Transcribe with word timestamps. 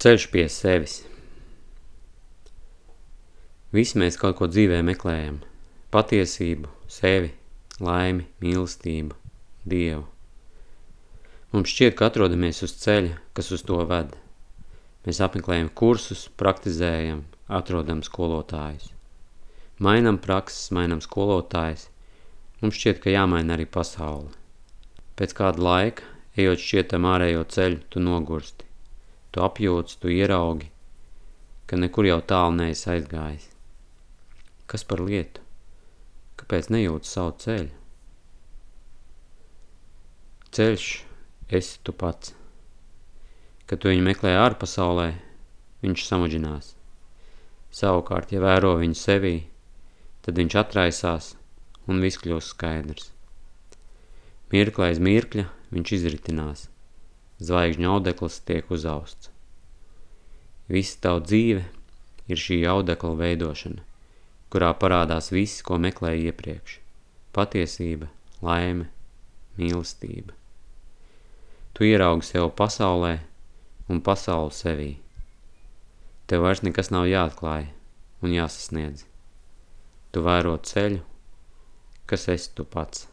Ceļš 0.00 0.22
pie 0.32 0.46
sevis. 0.48 0.92
Visi 3.76 3.98
mēs 4.00 4.14
kaut 4.16 4.38
ko 4.38 4.46
dzīvē 4.48 4.78
meklējam. 4.88 5.34
Patiesību, 5.92 6.70
sevi, 6.88 7.28
laimi, 7.84 8.24
mīlestību, 8.40 9.12
Dievu. 9.68 10.06
Mums 11.52 11.74
šķiet, 11.74 11.98
ka 11.98 12.08
atrodamies 12.08 12.62
uz 12.64 12.72
ceļa, 12.80 13.18
kas 13.36 13.52
uz 13.52 13.66
to 13.68 13.82
ved. 13.90 14.14
Mēs 15.04 15.20
apmeklējam 15.26 15.68
kursus, 15.82 16.24
praktizējam, 16.40 17.20
atrodam 17.60 18.00
skolotājus. 18.00 18.88
Mainam 19.84 20.16
prakses, 20.16 20.72
mainam 20.72 21.04
skolotājus. 21.04 21.90
Mums 22.64 22.80
šķiet, 22.80 23.04
ka 23.04 23.12
jāmaina 23.12 23.58
arī 23.58 23.68
pasauli. 23.68 24.32
Pēc 25.20 25.36
kāda 25.36 25.68
laika, 25.68 26.08
ejot 26.40 26.64
šķietam 26.64 27.12
ārējo 27.12 27.44
ceļu, 27.52 27.84
tu 27.92 28.00
nogursti 28.08 28.69
tu 29.30 29.42
apjūts, 29.44 29.98
tu 30.02 30.10
ieraugi, 30.10 30.70
ka 31.70 31.78
nekur 31.78 32.08
jau 32.08 32.18
tālu 32.32 32.56
neesi 32.58 32.88
aizgājis. 32.90 33.46
Kas 34.70 34.86
par 34.86 35.02
lietu? 35.06 35.42
Kāpēc 36.40 36.70
nejūti 36.74 37.10
savu 37.10 37.34
ceļu? 37.42 37.70
Ceļš 40.50 40.86
esi 41.58 41.78
tu 41.86 41.94
pats. 41.94 42.34
Kad 43.70 43.82
tu 43.82 43.92
viņu 43.92 44.02
meklē 44.08 44.34
ārpasaulē, 44.40 45.12
viņš 45.84 46.06
samudžinās. 46.08 46.72
Savukārt, 47.70 48.34
ja 48.34 48.42
vēro 48.42 48.74
viņu 48.80 48.98
sevī, 48.98 49.36
tad 50.26 50.42
viņš 50.42 50.58
atraisās 50.64 51.30
un 51.86 52.02
viss 52.02 52.18
kļūs 52.18 52.50
skaidrs. 52.56 53.12
Mirklē 54.50 54.90
aiz 54.90 54.98
mirkļa 54.98 55.46
viņš 55.70 55.96
izritinās– 56.00 56.66
zvaigžņu 57.40 57.88
audekls 57.90 58.40
tiek 58.44 58.68
uzausts. 58.70 59.30
Visa 60.70 61.00
tava 61.02 61.24
dzīve 61.24 61.64
ir 62.30 62.38
šī 62.38 62.60
audekla 62.70 63.16
veidošana, 63.18 63.82
kurā 64.52 64.70
parādās 64.78 65.32
viss, 65.34 65.64
ko 65.66 65.80
meklēji 65.82 66.30
iepriekš– 66.30 66.78
patiesība, 67.36 68.10
laime, 68.44 68.86
mīlestība. 69.58 70.36
Tu 71.74 71.90
ieraugi 71.90 72.26
sev 72.28 72.50
pasaulē 72.58 73.16
un 73.90 74.02
pasauli 74.04 74.54
sevī. 74.54 74.90
Tev 76.30 76.46
vairs 76.46 76.62
nekas 76.66 76.92
nav 76.94 77.08
jāatklāj 77.10 77.70
un 78.22 78.34
jāsasniedz. 78.34 79.06
Tu 80.10 80.22
vēro 80.26 80.56
ceļu, 80.70 81.02
kas 82.10 82.28
esi 82.30 82.54
tu 82.54 82.66
pats. 82.66 83.09